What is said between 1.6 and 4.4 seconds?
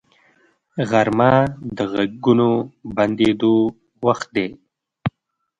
د غږونو بندیدو وخت